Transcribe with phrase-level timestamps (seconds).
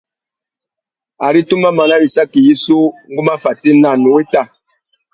[1.27, 2.77] Ari tu má mana wissaki yissú,
[3.11, 4.41] ngu má fatēna, nnú wéta.